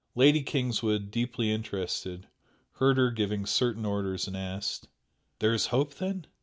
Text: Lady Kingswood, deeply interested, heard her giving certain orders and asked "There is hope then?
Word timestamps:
Lady 0.15 0.41
Kingswood, 0.41 1.11
deeply 1.11 1.51
interested, 1.51 2.27
heard 2.77 2.97
her 2.97 3.11
giving 3.11 3.45
certain 3.45 3.85
orders 3.85 4.25
and 4.27 4.35
asked 4.35 4.87
"There 5.37 5.53
is 5.53 5.67
hope 5.67 5.93
then? 5.93 6.25